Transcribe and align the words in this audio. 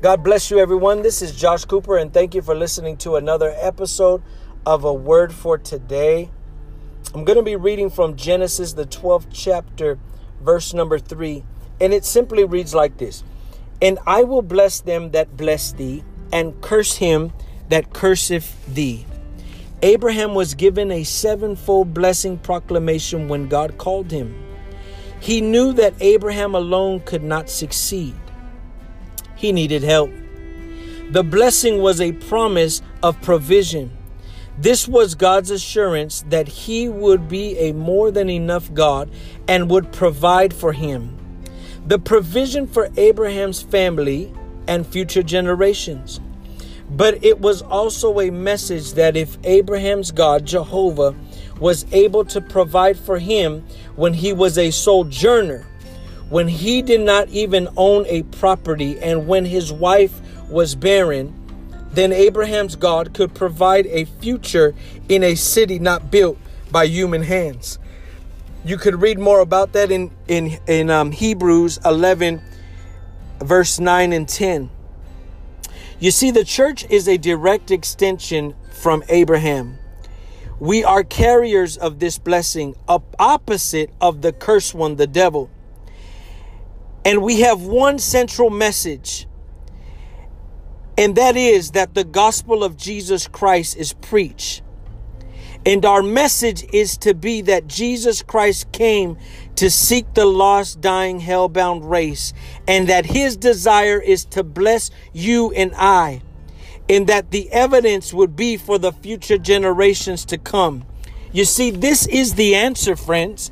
God 0.00 0.22
bless 0.22 0.48
you, 0.48 0.60
everyone. 0.60 1.02
This 1.02 1.22
is 1.22 1.34
Josh 1.34 1.64
Cooper, 1.64 1.96
and 1.96 2.14
thank 2.14 2.32
you 2.32 2.40
for 2.40 2.54
listening 2.54 2.98
to 2.98 3.16
another 3.16 3.52
episode 3.56 4.22
of 4.64 4.84
A 4.84 4.94
Word 4.94 5.34
for 5.34 5.58
Today. 5.58 6.30
I'm 7.12 7.24
going 7.24 7.36
to 7.36 7.42
be 7.42 7.56
reading 7.56 7.90
from 7.90 8.14
Genesis, 8.14 8.74
the 8.74 8.86
12th 8.86 9.26
chapter, 9.32 9.98
verse 10.40 10.72
number 10.72 11.00
3, 11.00 11.42
and 11.80 11.92
it 11.92 12.04
simply 12.04 12.44
reads 12.44 12.76
like 12.76 12.98
this 12.98 13.24
And 13.82 13.98
I 14.06 14.22
will 14.22 14.40
bless 14.40 14.78
them 14.78 15.10
that 15.10 15.36
bless 15.36 15.72
thee, 15.72 16.04
and 16.32 16.60
curse 16.60 16.94
him 16.94 17.32
that 17.68 17.92
curseth 17.92 18.72
thee. 18.72 19.04
Abraham 19.82 20.32
was 20.32 20.54
given 20.54 20.92
a 20.92 21.02
sevenfold 21.02 21.92
blessing 21.92 22.38
proclamation 22.38 23.26
when 23.26 23.48
God 23.48 23.78
called 23.78 24.12
him. 24.12 24.32
He 25.18 25.40
knew 25.40 25.72
that 25.72 25.94
Abraham 25.98 26.54
alone 26.54 27.00
could 27.00 27.24
not 27.24 27.50
succeed. 27.50 28.14
He 29.38 29.52
needed 29.52 29.82
help. 29.82 30.10
The 31.10 31.22
blessing 31.22 31.80
was 31.80 32.00
a 32.00 32.12
promise 32.12 32.82
of 33.02 33.22
provision. 33.22 33.96
This 34.58 34.88
was 34.88 35.14
God's 35.14 35.50
assurance 35.50 36.24
that 36.28 36.48
He 36.48 36.88
would 36.88 37.28
be 37.28 37.56
a 37.58 37.72
more 37.72 38.10
than 38.10 38.28
enough 38.28 38.74
God 38.74 39.10
and 39.46 39.70
would 39.70 39.92
provide 39.92 40.52
for 40.52 40.72
him. 40.72 41.16
The 41.86 42.00
provision 42.00 42.66
for 42.66 42.90
Abraham's 42.96 43.62
family 43.62 44.34
and 44.66 44.86
future 44.86 45.22
generations. 45.22 46.20
But 46.90 47.24
it 47.24 47.40
was 47.40 47.62
also 47.62 48.20
a 48.20 48.30
message 48.30 48.94
that 48.94 49.16
if 49.16 49.38
Abraham's 49.44 50.10
God, 50.10 50.44
Jehovah, 50.44 51.14
was 51.60 51.86
able 51.92 52.24
to 52.26 52.40
provide 52.40 52.98
for 52.98 53.18
him 53.18 53.64
when 53.94 54.14
he 54.14 54.32
was 54.32 54.58
a 54.58 54.70
sojourner, 54.70 55.66
when 56.30 56.48
he 56.48 56.82
did 56.82 57.00
not 57.00 57.28
even 57.28 57.68
own 57.76 58.04
a 58.06 58.22
property 58.22 58.98
and 59.00 59.26
when 59.26 59.44
his 59.44 59.72
wife 59.72 60.20
was 60.48 60.74
barren, 60.74 61.34
then 61.92 62.12
Abraham's 62.12 62.76
God 62.76 63.14
could 63.14 63.34
provide 63.34 63.86
a 63.86 64.04
future 64.04 64.74
in 65.08 65.22
a 65.24 65.34
city 65.34 65.78
not 65.78 66.10
built 66.10 66.38
by 66.70 66.84
human 66.84 67.22
hands. 67.22 67.78
You 68.64 68.76
could 68.76 69.00
read 69.00 69.18
more 69.18 69.40
about 69.40 69.72
that 69.72 69.90
in 69.90 70.10
in 70.26 70.58
in 70.66 70.90
um, 70.90 71.12
Hebrews 71.12 71.78
11, 71.84 72.42
verse 73.40 73.80
9 73.80 74.12
and 74.12 74.28
10. 74.28 74.68
You 75.98 76.10
see, 76.10 76.30
the 76.30 76.44
church 76.44 76.84
is 76.90 77.08
a 77.08 77.16
direct 77.16 77.70
extension 77.70 78.54
from 78.70 79.02
Abraham. 79.08 79.78
We 80.60 80.84
are 80.84 81.02
carriers 81.02 81.76
of 81.76 81.98
this 81.98 82.18
blessing, 82.18 82.74
opposite 83.18 83.90
of 84.00 84.22
the 84.22 84.32
cursed 84.32 84.74
one, 84.74 84.96
the 84.96 85.06
devil. 85.06 85.50
And 87.04 87.22
we 87.22 87.40
have 87.40 87.62
one 87.62 87.98
central 87.98 88.50
message, 88.50 89.26
and 90.98 91.16
that 91.16 91.36
is 91.36 91.70
that 91.70 91.94
the 91.94 92.04
gospel 92.04 92.62
of 92.62 92.76
Jesus 92.76 93.28
Christ 93.28 93.76
is 93.76 93.92
preached. 93.94 94.62
And 95.64 95.84
our 95.84 96.02
message 96.02 96.64
is 96.72 96.96
to 96.98 97.14
be 97.14 97.42
that 97.42 97.66
Jesus 97.66 98.22
Christ 98.22 98.72
came 98.72 99.16
to 99.56 99.70
seek 99.70 100.14
the 100.14 100.24
lost, 100.24 100.80
dying, 100.80 101.20
hell-bound 101.20 101.88
race, 101.88 102.32
and 102.66 102.88
that 102.88 103.06
his 103.06 103.36
desire 103.36 104.00
is 104.00 104.24
to 104.26 104.42
bless 104.42 104.90
you 105.12 105.50
and 105.52 105.72
I, 105.76 106.22
and 106.88 107.06
that 107.06 107.30
the 107.30 107.50
evidence 107.50 108.14
would 108.14 108.36
be 108.36 108.56
for 108.56 108.78
the 108.78 108.92
future 108.92 109.38
generations 109.38 110.24
to 110.26 110.38
come. 110.38 110.84
You 111.32 111.44
see, 111.44 111.70
this 111.70 112.06
is 112.06 112.34
the 112.34 112.54
answer, 112.54 112.96
friends. 112.96 113.50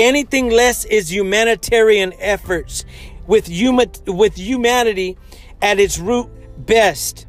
Anything 0.00 0.48
less 0.48 0.86
is 0.86 1.12
humanitarian 1.12 2.14
efforts 2.18 2.86
with, 3.26 3.48
huma- 3.48 4.08
with 4.08 4.38
humanity 4.38 5.18
at 5.60 5.78
its 5.78 5.98
root 5.98 6.30
best. 6.56 7.26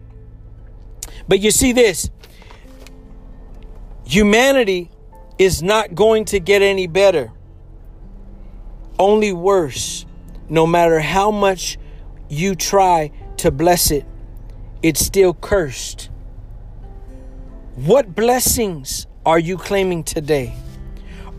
But 1.28 1.42
you 1.42 1.52
see 1.52 1.74
this 1.74 2.10
humanity 4.06 4.90
is 5.38 5.62
not 5.62 5.96
going 5.96 6.24
to 6.24 6.40
get 6.40 6.62
any 6.62 6.88
better, 6.88 7.34
only 8.98 9.34
worse. 9.34 10.06
No 10.48 10.66
matter 10.66 11.02
how 11.02 11.30
much 11.30 11.78
you 12.30 12.56
try 12.56 13.12
to 13.38 13.52
bless 13.52 13.92
it, 13.92 14.06
it's 14.82 15.06
still 15.06 15.34
cursed. 15.34 16.10
What 17.76 18.16
blessings 18.16 19.08
are 19.26 19.40
you 19.40 19.58
claiming 19.58 20.06
today? 20.06 20.56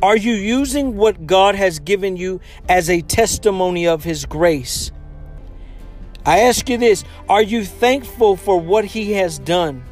Are 0.02 0.16
you 0.16 0.32
using 0.32 0.96
what 0.96 1.28
God 1.28 1.54
has 1.54 1.78
given 1.78 2.16
you 2.16 2.40
as 2.68 2.90
a 2.90 3.02
testimony 3.02 3.86
of 3.86 4.02
His 4.02 4.26
grace? 4.26 4.90
I 6.26 6.40
ask 6.40 6.68
you 6.68 6.76
this 6.76 7.04
Are 7.28 7.42
you 7.42 7.64
thankful 7.64 8.36
for 8.36 8.58
what 8.58 8.84
He 8.84 9.12
has 9.12 9.38
done? 9.38 9.84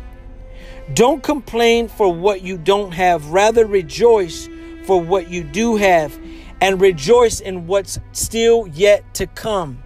Don't 0.94 1.22
complain 1.22 1.86
for 1.86 2.12
what 2.12 2.42
you 2.42 2.58
don't 2.58 2.90
have, 2.90 3.30
rather, 3.30 3.64
rejoice 3.64 4.48
for 4.84 5.00
what 5.00 5.30
you 5.30 5.44
do 5.44 5.76
have 5.76 6.18
and 6.60 6.80
rejoice 6.80 7.38
in 7.38 7.68
what's 7.68 8.00
still 8.10 8.66
yet 8.66 9.14
to 9.14 9.28
come. 9.28 9.80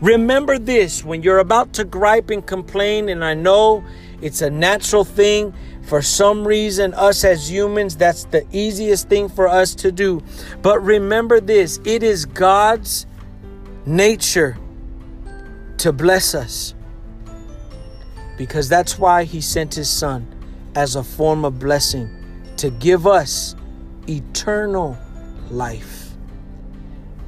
Remember 0.00 0.58
this 0.58 1.04
when 1.04 1.22
you're 1.22 1.38
about 1.38 1.72
to 1.74 1.84
gripe 1.84 2.30
and 2.30 2.44
complain, 2.44 3.08
and 3.08 3.24
I 3.24 3.34
know 3.34 3.84
it's 4.20 4.42
a 4.42 4.50
natural 4.50 5.04
thing 5.04 5.54
for 5.86 6.02
some 6.02 6.46
reason, 6.46 6.94
us 6.94 7.24
as 7.24 7.48
humans, 7.48 7.96
that's 7.96 8.24
the 8.24 8.44
easiest 8.50 9.08
thing 9.08 9.28
for 9.28 9.46
us 9.46 9.72
to 9.76 9.92
do. 9.92 10.20
But 10.60 10.82
remember 10.82 11.38
this 11.38 11.78
it 11.84 12.02
is 12.02 12.26
God's 12.26 13.06
nature 13.86 14.58
to 15.78 15.92
bless 15.92 16.34
us. 16.34 16.74
Because 18.36 18.68
that's 18.68 18.98
why 18.98 19.22
He 19.22 19.40
sent 19.40 19.74
His 19.74 19.88
Son 19.88 20.26
as 20.74 20.96
a 20.96 21.04
form 21.04 21.44
of 21.44 21.60
blessing 21.60 22.10
to 22.56 22.70
give 22.70 23.06
us 23.06 23.54
eternal 24.08 24.98
life 25.50 26.10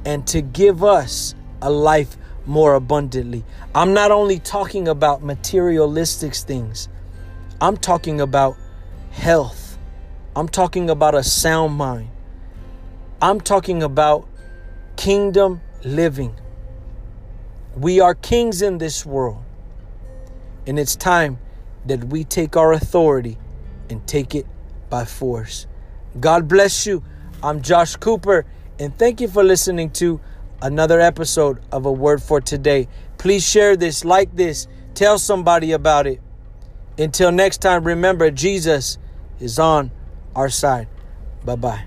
and 0.03 0.27
to 0.27 0.41
give 0.41 0.83
us 0.83 1.33
a 1.61 1.71
life 1.71 2.17
more 2.45 2.73
abundantly. 2.73 3.45
I'm 3.73 3.93
not 3.93 4.11
only 4.11 4.39
talking 4.39 4.89
about 4.89 5.23
materialistic 5.23 6.35
things. 6.35 6.89
I'm 7.61 7.75
talking 7.75 8.21
about 8.21 8.55
health. 9.11 9.77
I'm 10.33 10.47
talking 10.47 10.89
about 10.89 11.13
a 11.13 11.23
sound 11.23 11.73
mind. 11.73 12.09
I'm 13.21 13.41
talking 13.41 13.83
about 13.83 14.29
kingdom 14.95 15.59
living. 15.83 16.39
We 17.75 17.99
are 17.99 18.15
kings 18.15 18.61
in 18.61 18.77
this 18.77 19.05
world. 19.05 19.43
And 20.67 20.79
it's 20.79 20.95
time 20.95 21.37
that 21.85 22.05
we 22.05 22.23
take 22.23 22.55
our 22.55 22.71
authority 22.71 23.37
and 23.89 24.07
take 24.07 24.35
it 24.35 24.45
by 24.89 25.03
force. 25.03 25.67
God 26.17 26.47
bless 26.47 26.85
you. 26.85 27.03
I'm 27.43 27.61
Josh 27.61 27.97
Cooper, 27.97 28.45
and 28.79 28.97
thank 28.97 29.19
you 29.19 29.27
for 29.27 29.43
listening 29.43 29.89
to 29.91 30.21
another 30.61 31.01
episode 31.01 31.59
of 31.73 31.85
A 31.85 31.91
Word 31.91 32.23
for 32.23 32.39
Today. 32.39 32.87
Please 33.17 33.45
share 33.45 33.75
this, 33.75 34.05
like 34.05 34.33
this, 34.33 34.67
tell 34.93 35.19
somebody 35.19 35.73
about 35.73 36.07
it. 36.07 36.21
Until 36.99 37.31
next 37.31 37.59
time, 37.59 37.85
remember 37.85 38.29
Jesus 38.29 38.97
is 39.39 39.57
on 39.57 39.89
our 40.35 40.49
side. 40.49 40.87
Bye 41.45 41.55
bye. 41.55 41.85